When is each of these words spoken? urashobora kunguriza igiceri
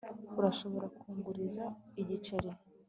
urashobora 0.39 0.85
kunguriza 0.99 1.65
igiceri 2.01 2.49